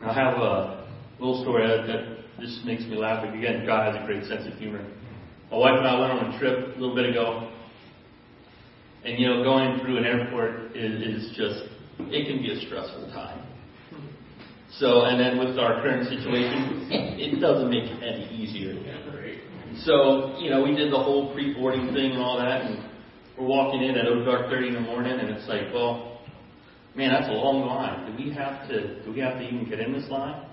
I 0.03 0.13
have 0.13 0.35
a 0.35 0.87
little 1.19 1.43
story 1.43 1.67
that, 1.67 1.87
that 1.87 2.41
just 2.41 2.65
makes 2.65 2.83
me 2.83 2.97
laugh. 2.97 3.25
Again, 3.25 3.65
God 3.65 3.95
has 3.95 4.03
a 4.03 4.07
great 4.07 4.25
sense 4.25 4.47
of 4.47 4.59
humor. 4.59 4.85
My 5.51 5.57
wife 5.59 5.79
and 5.79 5.87
I 5.87 5.99
went 5.99 6.13
on 6.13 6.35
a 6.35 6.39
trip 6.39 6.77
a 6.77 6.81
little 6.81 6.95
bit 6.95 7.11
ago, 7.11 7.53
and 9.05 9.19
you 9.19 9.29
know, 9.29 9.45
going 9.45 9.81
through 9.81 9.99
an 9.99 10.05
airport 10.05 10.77
is, 10.77 11.25
is 11.25 11.37
just 11.37 11.63
it 12.01 12.27
can 12.27 12.43
be 12.43 12.53
a 12.53 12.67
stressful 12.67 13.11
time. 13.13 13.46
So, 14.79 15.05
and 15.07 15.19
then 15.19 15.39
with 15.39 15.59
our 15.59 15.81
current 15.81 16.09
situation, 16.09 16.89
it 16.91 17.41
doesn't 17.41 17.71
make 17.71 17.85
it 17.85 18.03
any 18.03 18.29
easier. 18.29 18.75
So, 19.85 20.37
you 20.39 20.51
know, 20.51 20.63
we 20.63 20.75
did 20.75 20.93
the 20.93 20.99
whole 20.99 21.33
pre-boarding 21.33 21.95
thing 21.95 22.13
and 22.13 22.23
all 22.23 22.39
that, 22.39 22.63
and 22.63 22.85
we're 23.39 23.47
walking 23.47 23.83
in 23.83 23.97
at 23.97 24.05
dark 24.25 24.51
30 24.51 24.69
in 24.69 24.75
the 24.75 24.81
morning, 24.81 25.19
and 25.19 25.31
it's 25.31 25.49
like, 25.49 25.73
well, 25.73 26.21
man, 26.95 27.13
that's 27.13 27.29
a 27.29 27.33
long 27.33 27.67
line. 27.67 28.11
Do 28.11 28.23
we 28.23 28.33
have 28.33 28.69
to? 28.69 29.05
Do 29.05 29.13
we 29.13 29.21
have 29.21 29.35
to 29.35 29.43
even 29.43 29.69
get 29.69 29.81
in 29.81 29.93
this 29.93 30.09
line? 30.11 30.47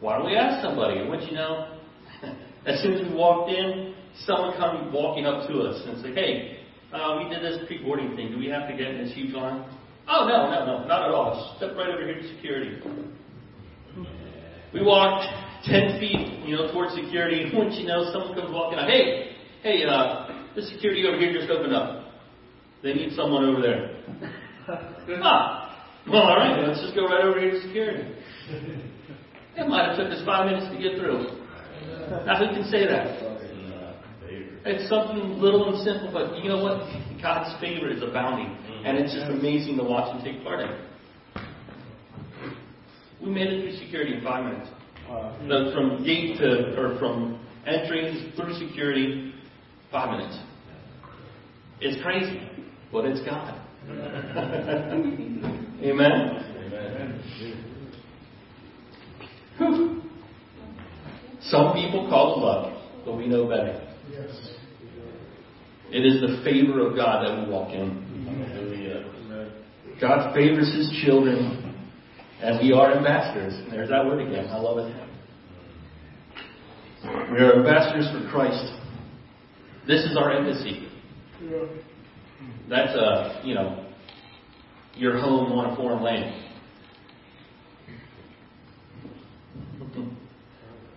Why 0.00 0.18
don't 0.18 0.26
we 0.26 0.36
ask 0.36 0.62
somebody? 0.64 0.98
And 0.98 1.08
what 1.08 1.22
you 1.22 1.32
know, 1.32 1.78
as 2.66 2.80
soon 2.82 2.94
as 2.94 3.08
we 3.08 3.14
walked 3.14 3.50
in, 3.50 3.94
someone 4.24 4.56
come 4.56 4.92
walking 4.92 5.26
up 5.26 5.48
to 5.48 5.60
us 5.60 5.82
and 5.86 6.02
say, 6.02 6.12
hey, 6.14 6.60
uh, 6.92 7.20
we 7.22 7.28
did 7.28 7.42
this 7.42 7.66
pre-boarding 7.66 8.16
thing. 8.16 8.32
Do 8.32 8.38
we 8.38 8.48
have 8.48 8.68
to 8.68 8.76
get 8.76 8.88
in 8.88 9.04
this 9.04 9.14
huge 9.14 9.34
line? 9.34 9.64
Oh, 10.08 10.26
no, 10.26 10.50
no, 10.50 10.66
no, 10.66 10.88
not 10.88 11.08
at 11.08 11.14
all. 11.14 11.54
Step 11.56 11.76
right 11.76 11.88
over 11.88 12.04
here 12.04 12.20
to 12.20 12.36
security. 12.36 12.80
We 14.72 14.82
walked 14.82 15.26
10 15.64 16.00
feet, 16.00 16.46
you 16.46 16.56
know, 16.56 16.72
towards 16.72 16.94
security, 16.94 17.42
and 17.42 17.52
once 17.56 17.76
you 17.78 17.86
know, 17.86 18.10
someone 18.12 18.34
comes 18.34 18.52
walking 18.52 18.78
up, 18.78 18.88
hey, 18.88 19.36
hey, 19.62 19.84
uh, 19.84 20.28
the 20.54 20.62
security 20.62 21.06
over 21.06 21.18
here 21.18 21.32
just 21.32 21.50
opened 21.50 21.74
up. 21.74 22.12
They 22.82 22.94
need 22.94 23.12
someone 23.12 23.44
over 23.44 23.60
there. 23.60 23.96
ah, 25.22 25.86
well, 26.08 26.22
all 26.22 26.36
right, 26.36 26.66
let's 26.66 26.80
just 26.80 26.94
go 26.94 27.06
right 27.06 27.24
over 27.24 27.38
here 27.38 27.50
to 27.50 27.62
security. 27.62 28.14
It 29.56 29.68
might 29.68 29.88
have 29.88 29.98
took 29.98 30.10
us 30.10 30.24
five 30.24 30.46
minutes 30.46 30.74
to 30.74 30.80
get 30.80 30.98
through. 30.98 31.40
Now, 32.24 32.38
who 32.38 32.54
can 32.54 32.64
say 32.70 32.86
that? 32.86 33.30
It's 34.64 34.88
something 34.88 35.40
little 35.40 35.72
and 35.72 35.84
simple, 35.84 36.10
but 36.12 36.42
you 36.42 36.48
know 36.48 36.62
what? 36.62 36.80
God's 37.20 37.58
favor 37.60 37.90
is 37.90 38.02
abounding, 38.02 38.56
and 38.84 38.98
it's 38.98 39.12
just 39.12 39.30
amazing 39.30 39.76
to 39.76 39.84
watch 39.84 40.14
Him 40.14 40.24
take 40.24 40.44
part 40.44 40.60
in. 40.60 40.89
We 43.22 43.30
made 43.30 43.48
it 43.48 43.62
through 43.62 43.84
security 43.84 44.14
in 44.14 44.22
five 44.24 44.44
minutes. 44.44 44.70
Uh, 45.08 45.74
from 45.74 46.04
gate 46.04 46.38
to, 46.38 46.78
or 46.78 46.98
from 46.98 47.44
entering 47.66 48.32
through 48.36 48.54
security, 48.54 49.34
five 49.90 50.16
minutes. 50.16 50.38
It's 51.80 52.00
crazy, 52.02 52.40
but 52.92 53.04
it's 53.06 53.20
God. 53.26 53.60
Amen? 55.82 55.82
Amen. 55.82 57.22
Whew. 59.58 60.02
Some 61.42 61.72
people 61.72 62.08
call 62.08 62.36
it 62.36 62.38
luck, 62.44 62.72
but 63.04 63.16
we 63.16 63.26
know 63.26 63.48
better. 63.48 63.80
Yes. 64.10 64.54
It 65.90 66.06
is 66.06 66.20
the 66.20 66.42
favor 66.44 66.86
of 66.86 66.94
God 66.94 67.24
that 67.26 67.44
we 67.44 67.52
walk 67.52 67.72
in. 67.72 68.10
God 70.00 70.34
favors 70.34 70.72
his 70.74 70.90
children, 71.04 71.59
and 72.42 72.58
we 72.60 72.72
are 72.72 72.96
ambassadors. 72.96 73.54
There's 73.70 73.90
that 73.90 74.04
word 74.04 74.26
again. 74.26 74.48
I 74.48 74.56
love 74.56 74.78
it. 74.78 74.94
We 77.32 77.38
are 77.38 77.56
ambassadors 77.56 78.08
for 78.12 78.30
Christ. 78.30 78.72
This 79.86 80.04
is 80.04 80.16
our 80.16 80.32
embassy. 80.32 80.88
That's 82.68 82.94
a, 82.94 83.00
uh, 83.00 83.42
you 83.44 83.54
know, 83.54 83.86
your 84.94 85.18
home 85.18 85.52
on 85.52 85.72
a 85.72 85.76
foreign 85.76 86.02
land. 86.02 86.46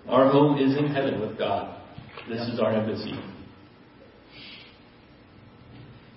Our 0.08 0.30
home 0.30 0.58
is 0.60 0.78
in 0.78 0.88
heaven 0.88 1.22
with 1.22 1.38
God. 1.38 1.82
This 2.30 2.42
is 2.48 2.60
our 2.60 2.74
embassy. 2.74 3.14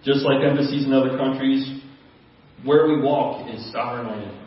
Just 0.05 0.21
like 0.21 0.43
embassies 0.43 0.85
in 0.85 0.93
other 0.93 1.17
countries, 1.17 1.81
where 2.65 2.87
we 2.87 3.01
walk 3.01 3.49
is 3.53 3.73
sovereign 3.73 4.07
land. 4.07 4.46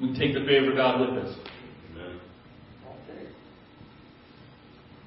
We 0.00 0.18
take 0.18 0.34
the 0.34 0.44
favor 0.46 0.70
of 0.70 0.76
God 0.76 1.00
with 1.00 1.24
us. 1.24 1.36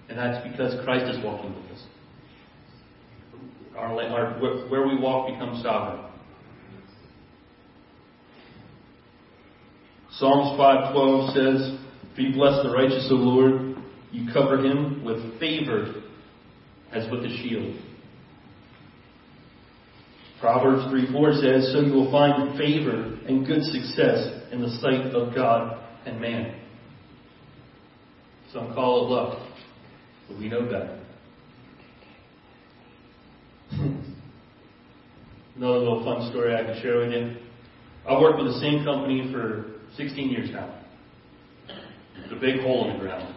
And 0.07 0.17
that's 0.17 0.47
because 0.47 0.83
Christ 0.85 1.13
is 1.15 1.23
walking 1.23 1.53
with 1.53 1.71
us. 1.71 1.83
Our, 3.75 4.01
our, 4.01 4.39
where 4.69 4.87
we 4.87 4.97
walk 4.99 5.31
becomes 5.31 5.63
sovereign. 5.63 6.05
Psalms 10.11 10.57
5.12 10.57 11.33
says, 11.33 11.79
Be 12.15 12.31
blessed 12.31 12.63
the 12.63 12.73
righteous, 12.73 13.07
O 13.11 13.15
Lord. 13.15 13.75
You 14.11 14.31
cover 14.31 14.63
him 14.63 15.03
with 15.03 15.39
favor 15.39 15.93
as 16.93 17.11
with 17.11 17.25
a 17.25 17.37
shield. 17.37 17.75
Proverbs 20.39 20.89
3 20.89 21.11
4 21.11 21.33
says, 21.33 21.71
So 21.73 21.81
you 21.81 21.93
will 21.93 22.11
find 22.11 22.57
favor 22.57 23.17
and 23.27 23.45
good 23.45 23.63
success 23.63 24.27
in 24.51 24.61
the 24.61 24.69
sight 24.81 25.13
of 25.13 25.33
God 25.33 25.81
and 26.05 26.19
man. 26.19 26.59
Some 28.51 28.73
call 28.73 29.05
it 29.05 29.09
luck, 29.09 29.39
but 30.27 30.37
we 30.37 30.49
know 30.49 30.63
better. 30.63 30.99
Another 35.55 35.77
little 35.77 36.03
fun 36.03 36.29
story 36.31 36.53
I 36.53 36.63
can 36.63 36.81
share 36.81 36.99
with 36.99 37.11
you. 37.11 37.37
I've 38.07 38.21
worked 38.21 38.37
with 38.37 38.53
the 38.53 38.59
same 38.59 38.83
company 38.83 39.31
for 39.31 39.65
16 39.97 40.29
years 40.29 40.49
now. 40.51 40.81
It's 42.23 42.31
a 42.31 42.39
big 42.39 42.61
hole 42.61 42.89
in 42.89 42.97
the 42.97 43.03
ground. 43.03 43.35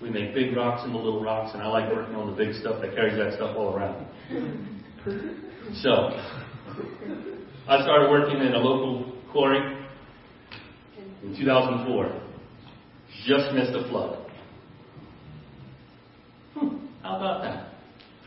We 0.00 0.08
make 0.08 0.34
big 0.34 0.56
rocks 0.56 0.84
into 0.84 0.96
little 0.96 1.22
rocks, 1.22 1.50
and 1.52 1.62
I 1.62 1.66
like 1.68 1.92
working 1.92 2.14
on 2.14 2.30
the 2.30 2.36
big 2.36 2.54
stuff 2.54 2.80
that 2.80 2.94
carries 2.94 3.18
that 3.18 3.34
stuff 3.34 3.56
all 3.56 3.74
around. 3.74 4.06
So, 5.74 6.10
I 7.68 7.82
started 7.82 8.10
working 8.10 8.38
in 8.40 8.54
a 8.54 8.58
local 8.58 9.12
quarry 9.30 9.86
in 11.22 11.36
2004. 11.38 12.22
Just 13.24 13.54
missed 13.54 13.72
a 13.76 13.88
flood. 13.88 14.26
Hmm, 16.54 16.86
how 17.02 17.16
about 17.16 17.42
that? 17.42 17.72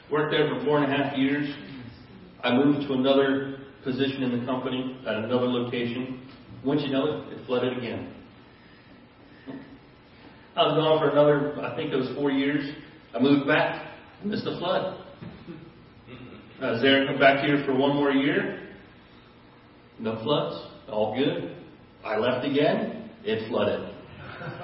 Worked 0.10 0.32
there 0.32 0.48
for 0.48 0.64
four 0.64 0.82
and 0.82 0.92
a 0.92 0.96
half 0.96 1.18
years. 1.18 1.54
I 2.44 2.56
moved 2.56 2.88
to 2.88 2.94
another 2.94 3.60
position 3.84 4.24
in 4.24 4.40
the 4.40 4.46
company 4.46 4.98
at 5.06 5.16
another 5.16 5.48
location. 5.48 6.26
Once 6.64 6.82
you 6.86 6.92
know 6.94 7.24
it, 7.28 7.34
it 7.34 7.46
flooded 7.46 7.78
again. 7.78 8.14
I 10.56 10.62
was 10.62 10.78
gone 10.78 11.00
for 11.00 11.10
another, 11.10 11.62
I 11.62 11.76
think 11.76 11.92
it 11.92 11.98
was 11.98 12.10
four 12.16 12.32
years. 12.32 12.74
I 13.14 13.20
moved 13.20 13.48
back, 13.48 13.86
missed 14.24 14.48
a 14.48 14.58
flood. 14.60 15.03
Uh, 16.64 16.68
I 16.68 16.72
was 16.72 16.82
come 17.10 17.20
back 17.20 17.44
here 17.44 17.62
for 17.66 17.76
one 17.76 17.94
more 17.94 18.12
year. 18.12 18.70
No 20.00 20.16
floods, 20.24 20.66
all 20.88 21.14
good. 21.14 21.58
I 22.06 22.18
left 22.18 22.46
again, 22.46 23.10
it 23.26 23.50
flooded. 23.50 23.82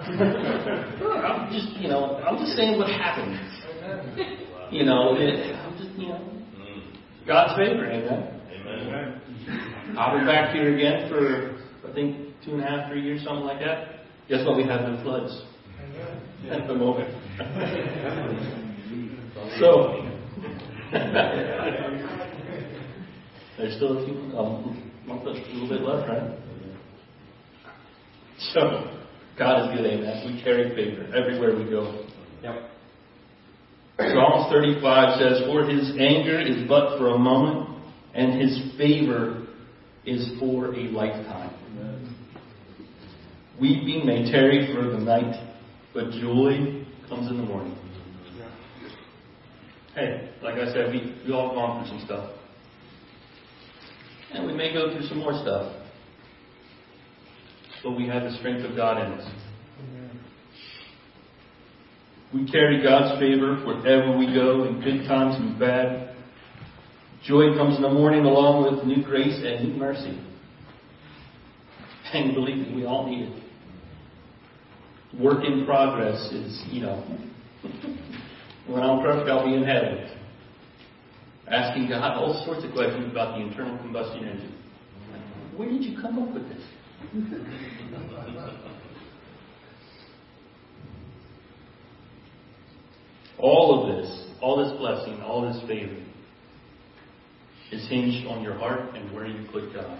I'm 0.08 1.52
just, 1.52 1.76
you 1.78 1.90
know, 1.90 2.16
I'm 2.26 2.38
just 2.38 2.56
saying 2.56 2.80
what 2.80 2.88
happened. 2.88 3.38
You 4.72 4.86
know, 4.86 5.14
it, 5.18 5.54
I'm 5.54 5.78
just, 5.78 5.90
you 6.00 6.08
know, 6.08 6.22
mm. 6.58 6.82
God's 7.28 7.58
favor, 7.58 7.86
amen. 7.86 8.40
Amen. 8.66 9.22
I'll 9.98 10.18
be 10.18 10.26
back 10.26 10.54
here 10.54 10.74
again 10.74 11.10
for, 11.10 11.58
I 11.90 11.94
think, 11.94 12.34
two 12.46 12.54
and 12.54 12.62
a 12.62 12.66
half, 12.66 12.90
three 12.90 13.02
years, 13.02 13.26
something 13.26 13.46
like 13.46 13.60
that. 13.60 14.06
Guess 14.30 14.46
what? 14.46 14.56
We 14.56 14.64
have 14.64 14.84
no 14.84 15.04
floods 15.04 15.44
at 16.50 16.66
the 16.66 16.76
moment. 16.76 17.10
so, 19.60 20.09
there's 23.58 23.76
still 23.76 24.00
a 24.00 24.06
few, 24.06 24.16
um, 24.38 24.92
a 25.10 25.14
little 25.14 25.70
bit 25.70 25.82
left, 25.82 26.10
right? 26.10 26.40
So, 28.54 28.60
God 29.38 29.70
is 29.70 29.78
good, 29.78 29.86
amen. 29.86 30.24
We 30.26 30.42
carry 30.42 30.76
favor 30.76 31.04
everywhere 31.16 31.56
we 31.56 31.70
go. 31.70 32.06
Yep. 32.42 32.70
Psalms 34.00 34.52
35 34.52 35.20
says, 35.20 35.42
For 35.46 35.66
his 35.66 35.92
anger 36.00 36.40
is 36.40 36.68
but 36.68 36.98
for 36.98 37.10
a 37.10 37.18
moment, 37.20 37.70
and 38.16 38.42
his 38.42 38.78
favor 38.78 39.46
is 40.06 40.32
for 40.40 40.74
a 40.74 40.84
lifetime. 40.90 41.54
Weeping 43.60 44.06
may 44.06 44.32
tarry 44.32 44.74
for 44.74 44.90
the 44.90 44.98
night, 44.98 45.36
but 45.94 46.12
joy 46.12 46.86
comes 47.10 47.30
in 47.30 47.38
the 47.38 47.44
morning. 47.44 47.78
Hey, 50.00 50.30
like 50.42 50.56
I 50.56 50.72
said, 50.72 50.94
we, 50.94 51.14
we 51.28 51.34
all 51.34 51.54
gone 51.54 51.84
through 51.84 51.98
some 51.98 52.06
stuff. 52.06 52.32
And 54.32 54.48
we 54.48 54.54
may 54.54 54.72
go 54.72 54.94
through 54.94 55.06
some 55.08 55.18
more 55.18 55.34
stuff. 55.34 55.76
But 57.84 57.92
we 57.92 58.08
have 58.08 58.24
the 58.24 58.32
strength 58.38 58.64
of 58.64 58.78
God 58.78 59.06
in 59.06 59.20
us. 59.20 59.30
We 62.34 62.50
carry 62.50 62.82
God's 62.82 63.20
favor 63.20 63.58
wherever 63.66 64.18
we 64.18 64.28
go, 64.34 64.64
in 64.66 64.80
good 64.80 65.06
times 65.06 65.36
and 65.36 65.60
bad. 65.60 66.16
Joy 67.26 67.56
comes 67.58 67.76
in 67.76 67.82
the 67.82 67.90
morning 67.90 68.24
along 68.24 68.74
with 68.74 68.86
new 68.86 69.04
grace 69.04 69.42
and 69.44 69.68
new 69.68 69.76
mercy. 69.76 70.18
And 72.14 72.34
believe 72.34 72.56
me, 72.56 72.74
we 72.74 72.86
all 72.86 73.06
need 73.06 73.28
it. 73.28 73.44
Work 75.20 75.44
in 75.44 75.66
progress 75.66 76.32
is, 76.32 76.64
you 76.70 76.84
know, 76.84 77.04
when 78.70 78.84
I'm 78.84 79.02
perfect, 79.02 79.30
I'll 79.30 79.46
be 79.46 79.56
in 79.56 79.64
heaven. 79.64 80.10
Asking 81.48 81.90
God 81.90 82.18
all 82.18 82.44
sorts 82.46 82.64
of 82.64 82.72
questions 82.72 83.12
about 83.12 83.38
the 83.38 83.46
internal 83.46 83.78
combustion 83.80 84.28
engine. 84.28 84.56
Where 85.58 85.70
did 85.70 85.84
you 85.84 86.00
come 86.00 86.20
up 86.20 86.34
with 86.34 86.48
this? 86.48 86.64
all 93.40 93.82
of 93.82 93.96
this, 93.96 94.26
all 94.42 94.64
this 94.64 94.78
blessing, 94.78 95.22
all 95.22 95.42
this 95.52 95.62
favor 95.68 95.96
is 97.72 97.88
hinged 97.90 98.28
on 98.28 98.44
your 98.44 98.56
heart 98.56 98.96
and 98.96 99.14
where 99.14 99.26
you 99.26 99.48
put 99.52 99.74
God. 99.74 100.00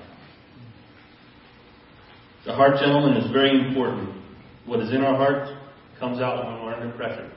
The 2.46 2.54
heart, 2.54 2.80
gentlemen, 2.80 3.18
is 3.18 3.32
very 3.32 3.68
important. 3.68 4.10
What 4.66 4.80
is 4.82 4.92
in 4.92 5.02
our 5.02 5.16
heart 5.16 5.50
comes 6.00 6.22
out 6.22 6.46
when 6.46 6.64
we're 6.64 6.74
under 6.74 6.96
pressure. 6.96 7.32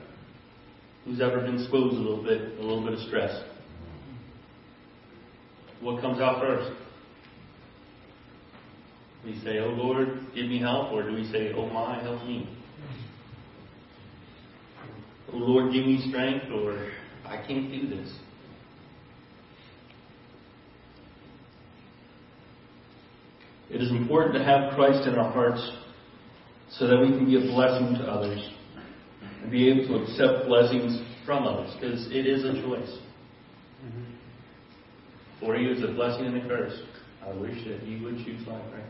Who's 1.05 1.19
ever 1.19 1.41
been 1.41 1.55
exposed 1.59 1.95
a 1.95 1.99
little 1.99 2.23
bit, 2.23 2.59
a 2.59 2.61
little 2.61 2.83
bit 2.83 2.93
of 2.93 2.99
stress? 3.07 3.43
What 5.81 6.01
comes 6.01 6.21
out 6.21 6.41
first? 6.41 6.71
We 9.25 9.37
say, 9.43 9.59
Oh 9.59 9.69
Lord, 9.69 10.07
give 10.33 10.45
me 10.45 10.59
help, 10.59 10.93
or 10.93 11.03
do 11.03 11.13
we 11.13 11.29
say, 11.29 11.51
Oh 11.53 11.67
my, 11.67 12.01
help 12.01 12.23
me? 12.25 12.49
Oh 15.33 15.37
Lord, 15.37 15.73
give 15.73 15.85
me 15.85 16.05
strength, 16.07 16.45
or 16.53 16.89
I 17.25 17.37
can't 17.45 17.69
do 17.69 17.89
this. 17.89 18.13
It 23.69 23.81
is 23.81 23.91
important 23.91 24.35
to 24.35 24.43
have 24.43 24.73
Christ 24.75 25.05
in 25.07 25.15
our 25.15 25.31
hearts 25.31 25.69
so 26.69 26.87
that 26.87 26.97
we 26.97 27.07
can 27.07 27.25
be 27.25 27.35
a 27.35 27.51
blessing 27.51 27.95
to 27.95 28.03
others 28.03 28.39
and 29.43 29.51
be 29.51 29.69
able 29.69 29.87
to 29.87 30.03
accept 30.03 30.47
blessings 30.47 31.01
from 31.25 31.43
others 31.43 31.75
because 31.79 32.07
it 32.07 32.25
is 32.25 32.43
a 32.45 32.53
choice. 32.61 32.97
For 35.39 35.57
you 35.57 35.73
is 35.73 35.83
a 35.83 35.93
blessing 35.93 36.25
and 36.25 36.37
a 36.37 36.47
curse. 36.47 36.79
I 37.21 37.33
wish 37.33 37.57
that 37.67 37.83
you 37.83 38.01
would 38.03 38.17
choose 38.23 38.47
life, 38.47 38.61
right? 38.73 38.83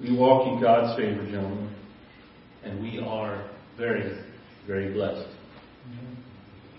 We 0.00 0.16
walk 0.16 0.48
in 0.48 0.60
God's 0.60 0.98
favor, 0.98 1.24
gentlemen, 1.26 1.74
and 2.64 2.82
we 2.82 2.98
are 2.98 3.48
very, 3.76 4.24
very 4.66 4.92
blessed. 4.92 5.28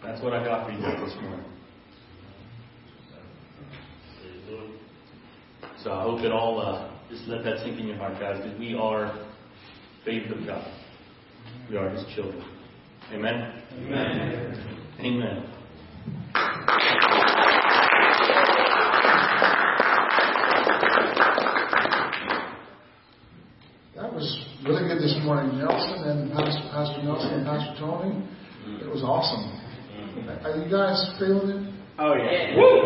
That's 0.04 0.22
what 0.22 0.34
I 0.34 0.44
got 0.44 0.66
for 0.66 0.74
you 0.74 0.82
this 0.82 1.16
morning. 1.22 1.46
So 5.84 5.92
I 5.92 6.04
hope 6.04 6.22
it 6.22 6.32
all, 6.32 6.60
uh, 6.60 6.92
just 7.13 7.28
let 7.28 7.43
that 7.43 7.60
sink 7.60 7.80
in 7.80 7.88
your 7.88 7.97
heart, 7.97 8.19
guys, 8.19 8.41
because 8.41 8.58
we 8.58 8.73
are 8.73 9.13
favored 10.04 10.36
of 10.36 10.47
God. 10.47 10.67
We 11.69 11.78
are 11.78 11.89
His 11.89 12.04
children. 12.15 12.43
Amen? 13.12 13.62
Amen. 13.78 14.80
Amen. 14.99 15.49
That 23.95 24.12
was 24.12 24.45
really 24.65 24.88
good 24.88 24.97
this 24.97 25.15
morning, 25.23 25.60
Nelson 25.60 26.10
and 26.10 26.32
Pastor, 26.32 26.67
Pastor 26.71 27.04
Nelson 27.04 27.34
and 27.34 27.45
Pastor 27.45 27.76
Tony. 27.80 28.28
It 28.82 28.89
was 28.89 29.04
awesome. 29.04 29.62
Mm-hmm. 29.93 30.45
Are 30.47 30.65
you 30.65 30.71
guys 30.71 31.13
feeling 31.19 31.49
it? 31.49 31.73
Oh, 31.99 32.15
yeah. 32.15 32.58
Amen? 32.58 32.83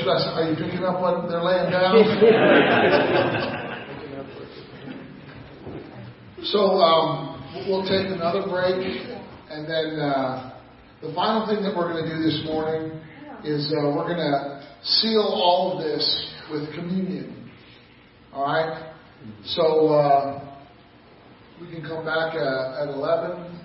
Should 0.00 0.08
I 0.08 0.18
say, 0.18 0.32
are 0.32 0.48
you 0.48 0.56
picking 0.56 0.80
up 0.82 0.96
what 0.98 1.28
they're 1.28 1.44
laying 1.44 1.70
down? 1.70 1.92
so 6.42 6.80
um, 6.80 7.36
we'll 7.68 7.84
take 7.84 8.08
another 8.08 8.40
break, 8.48 8.80
and 9.50 9.68
then 9.68 10.00
uh, 10.00 10.56
the 11.02 11.12
final 11.12 11.46
thing 11.46 11.62
that 11.62 11.76
we're 11.76 11.92
going 11.92 12.02
to 12.02 12.08
do 12.16 12.22
this 12.22 12.40
morning 12.46 12.98
is 13.44 13.70
uh, 13.76 13.92
we're 13.94 14.08
going 14.08 14.16
to 14.16 14.62
seal 14.82 15.20
all 15.20 15.76
of 15.76 15.82
this 15.84 16.32
with 16.50 16.72
communion. 16.74 17.50
All 18.32 18.44
right? 18.44 18.94
So 19.44 19.88
uh, 19.88 20.40
we 21.60 21.66
can 21.70 21.82
come 21.82 22.06
back 22.06 22.34
uh, 22.34 22.82
at 22.82 22.88
11 22.88 23.60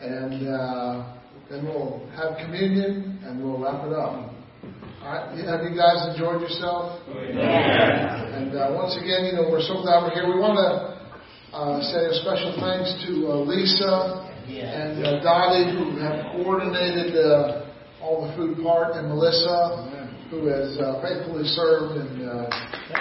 and 0.00 0.48
uh, 0.48 1.04
then 1.50 1.66
we'll 1.66 2.08
have 2.16 2.38
communion 2.38 3.18
and 3.22 3.44
we'll 3.44 3.58
wrap 3.60 3.84
it 3.84 3.92
up. 3.92 4.37
Right? 5.02 5.38
Have 5.46 5.62
you 5.64 5.76
guys 5.76 6.08
enjoyed 6.12 6.40
yourself? 6.42 7.00
And 7.08 8.56
uh, 8.56 8.74
once 8.74 8.96
again, 8.96 9.24
you 9.26 9.32
know, 9.38 9.48
we're 9.50 9.62
so 9.62 9.80
glad 9.80 10.02
we're 10.04 10.14
here. 10.14 10.26
We 10.28 10.38
want 10.40 10.58
to 10.58 11.56
uh, 11.56 11.80
say 11.80 12.04
a 12.06 12.14
special 12.20 12.52
thanks 12.60 12.92
to 13.06 13.12
uh, 13.28 13.40
Lisa 13.44 14.28
and 14.48 15.04
uh, 15.04 15.22
Dottie 15.22 15.76
who 15.76 15.98
have 16.00 16.32
coordinated 16.32 17.16
uh, 17.16 17.66
all 18.00 18.26
the 18.26 18.34
food 18.36 18.62
part 18.62 18.96
and 18.96 19.08
Melissa 19.08 19.88
who 20.30 20.46
has 20.46 20.76
uh, 20.76 21.00
faithfully 21.00 21.44
served 21.44 21.96
and 21.96 22.20
uh, 22.20 22.50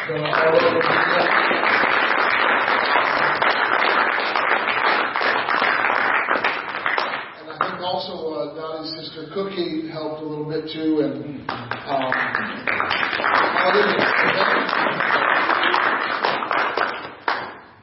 done 0.07 0.23
all 0.23 0.47
of 0.47 0.63
it. 0.63 0.85
And 7.35 7.51
I 7.51 7.57
think 7.59 7.81
also 7.83 8.26
uh, 8.37 8.53
Dottie's 8.53 8.91
sister 8.91 9.25
Cookie 9.33 9.89
helped 9.89 10.21
a 10.21 10.25
little 10.25 10.45
bit 10.45 10.69
too, 10.71 11.01
and 11.01 11.49
um, 11.89 12.11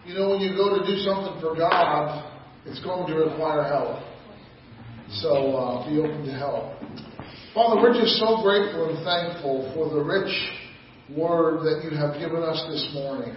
You 0.06 0.14
know, 0.14 0.30
when 0.30 0.40
you 0.40 0.54
go 0.54 0.78
to 0.78 0.86
do 0.86 0.96
something 1.02 1.40
for 1.40 1.56
God, 1.56 2.30
it's 2.66 2.78
going 2.84 3.08
to 3.08 3.14
require 3.14 3.64
help. 3.64 3.98
So 5.10 5.56
uh, 5.56 5.88
be 5.90 5.98
open 5.98 6.24
to 6.26 6.32
help. 6.32 6.78
Father, 7.52 7.82
we're 7.82 7.94
just 7.94 8.14
so 8.18 8.42
grateful 8.42 8.94
and 8.94 9.04
thankful 9.04 9.72
for 9.74 9.88
the 9.92 10.04
rich 10.04 10.30
word 11.16 11.64
that 11.64 11.82
you 11.82 11.96
have 11.96 12.14
given 12.20 12.42
us 12.42 12.64
this 12.68 12.90
morning. 12.94 13.34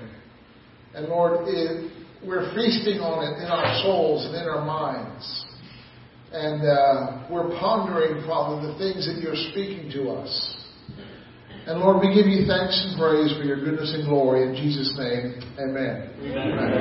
And 0.93 1.07
Lord, 1.07 1.47
it, 1.47 1.91
we're 2.23 2.53
feasting 2.53 2.99
on 2.99 3.25
it 3.25 3.43
in 3.43 3.49
our 3.49 3.81
souls 3.81 4.25
and 4.25 4.35
in 4.35 4.47
our 4.47 4.63
minds. 4.63 5.46
And 6.31 6.61
uh, 6.67 7.27
we're 7.31 7.49
pondering, 7.59 8.25
Father, 8.27 8.67
the 8.67 8.77
things 8.77 9.07
that 9.07 9.21
you're 9.21 9.35
speaking 9.51 9.89
to 9.91 10.09
us. 10.11 10.57
And 11.67 11.79
Lord, 11.79 11.99
we 11.99 12.13
give 12.15 12.27
you 12.27 12.47
thanks 12.47 12.79
and 12.87 12.99
praise 12.99 13.35
for 13.37 13.43
your 13.43 13.59
goodness 13.63 13.93
and 13.93 14.07
glory. 14.07 14.47
In 14.47 14.55
Jesus' 14.55 14.93
name, 14.97 15.39
amen. 15.59 16.11
Amen. 16.19 16.77